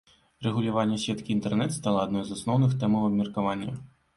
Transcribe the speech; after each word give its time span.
Рэгуляванне 0.45 0.97
сеткі 1.03 1.31
інтэрнэт 1.35 1.75
стала 1.77 1.99
адной 2.07 2.25
з 2.31 2.41
асноўных 2.41 2.71
тэмаў 2.85 3.07
абмеркавання. 3.11 3.71